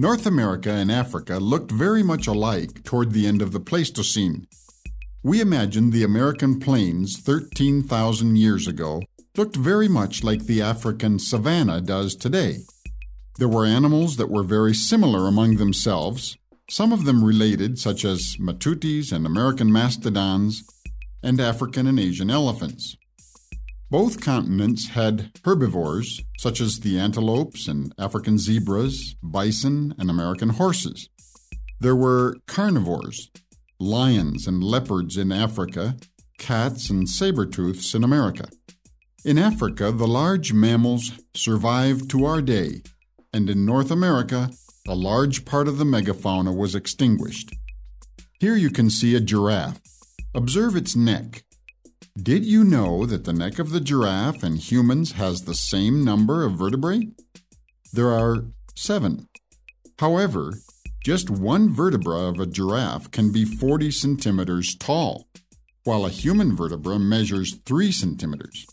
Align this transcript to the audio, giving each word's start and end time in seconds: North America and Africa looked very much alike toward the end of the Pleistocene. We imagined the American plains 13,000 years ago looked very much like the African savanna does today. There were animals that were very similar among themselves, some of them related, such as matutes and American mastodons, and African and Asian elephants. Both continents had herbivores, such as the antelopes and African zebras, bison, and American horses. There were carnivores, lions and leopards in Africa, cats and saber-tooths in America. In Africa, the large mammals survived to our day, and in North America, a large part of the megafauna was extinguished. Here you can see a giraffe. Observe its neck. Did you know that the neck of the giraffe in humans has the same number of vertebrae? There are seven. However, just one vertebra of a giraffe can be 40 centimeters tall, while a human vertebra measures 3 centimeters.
North 0.00 0.24
America 0.24 0.70
and 0.70 0.90
Africa 0.90 1.36
looked 1.36 1.70
very 1.70 2.02
much 2.02 2.26
alike 2.26 2.82
toward 2.84 3.12
the 3.12 3.26
end 3.26 3.42
of 3.42 3.52
the 3.52 3.60
Pleistocene. 3.60 4.46
We 5.22 5.42
imagined 5.42 5.92
the 5.92 6.04
American 6.04 6.58
plains 6.58 7.18
13,000 7.18 8.36
years 8.36 8.66
ago 8.66 9.02
looked 9.36 9.56
very 9.56 9.88
much 9.88 10.24
like 10.24 10.46
the 10.46 10.62
African 10.62 11.18
savanna 11.18 11.82
does 11.82 12.16
today. 12.16 12.60
There 13.38 13.46
were 13.46 13.66
animals 13.66 14.16
that 14.16 14.30
were 14.30 14.42
very 14.42 14.72
similar 14.72 15.28
among 15.28 15.56
themselves, 15.56 16.38
some 16.70 16.94
of 16.94 17.04
them 17.04 17.22
related, 17.22 17.78
such 17.78 18.02
as 18.02 18.38
matutes 18.40 19.12
and 19.12 19.26
American 19.26 19.70
mastodons, 19.70 20.64
and 21.22 21.38
African 21.38 21.86
and 21.86 22.00
Asian 22.00 22.30
elephants. 22.30 22.96
Both 23.90 24.20
continents 24.20 24.90
had 24.90 25.32
herbivores, 25.44 26.20
such 26.38 26.60
as 26.60 26.78
the 26.78 26.96
antelopes 26.96 27.66
and 27.66 27.92
African 27.98 28.38
zebras, 28.38 29.16
bison, 29.20 29.96
and 29.98 30.08
American 30.08 30.50
horses. 30.50 31.08
There 31.80 31.96
were 31.96 32.36
carnivores, 32.46 33.30
lions 33.80 34.46
and 34.46 34.62
leopards 34.62 35.16
in 35.16 35.32
Africa, 35.32 35.96
cats 36.38 36.88
and 36.88 37.08
saber-tooths 37.08 37.92
in 37.94 38.04
America. 38.04 38.48
In 39.24 39.38
Africa, 39.38 39.90
the 39.90 40.06
large 40.06 40.52
mammals 40.52 41.10
survived 41.34 42.08
to 42.10 42.24
our 42.24 42.40
day, 42.40 42.82
and 43.32 43.50
in 43.50 43.66
North 43.66 43.90
America, 43.90 44.50
a 44.86 44.94
large 44.94 45.44
part 45.44 45.66
of 45.66 45.78
the 45.78 45.84
megafauna 45.84 46.56
was 46.56 46.76
extinguished. 46.76 47.56
Here 48.38 48.56
you 48.56 48.70
can 48.70 48.88
see 48.88 49.16
a 49.16 49.20
giraffe. 49.20 49.80
Observe 50.32 50.76
its 50.76 50.94
neck. 50.94 51.42
Did 52.16 52.44
you 52.44 52.64
know 52.64 53.06
that 53.06 53.24
the 53.24 53.32
neck 53.32 53.60
of 53.60 53.70
the 53.70 53.80
giraffe 53.80 54.42
in 54.42 54.56
humans 54.56 55.12
has 55.12 55.42
the 55.42 55.54
same 55.54 56.04
number 56.04 56.44
of 56.44 56.54
vertebrae? 56.54 57.08
There 57.92 58.10
are 58.10 58.46
seven. 58.74 59.28
However, 59.98 60.54
just 61.04 61.30
one 61.30 61.72
vertebra 61.72 62.28
of 62.28 62.40
a 62.40 62.46
giraffe 62.46 63.12
can 63.12 63.30
be 63.30 63.44
40 63.44 63.92
centimeters 63.92 64.74
tall, 64.74 65.28
while 65.84 66.04
a 66.04 66.10
human 66.10 66.56
vertebra 66.56 66.98
measures 66.98 67.56
3 67.64 67.92
centimeters. 67.92 68.66